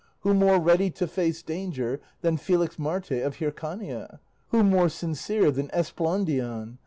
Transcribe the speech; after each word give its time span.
Who 0.21 0.33
more 0.33 0.59
ready 0.59 0.89
to 0.89 1.05
face 1.05 1.43
danger 1.43 1.99
than 2.21 2.37
Felixmarte 2.37 3.23
of 3.23 3.35
Hircania? 3.35 4.17
Who 4.47 4.63
more 4.63 4.89
sincere 4.89 5.51
than 5.51 5.67
Esplandian? 5.67 6.79